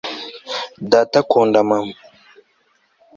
[0.91, 1.93] data akunda mama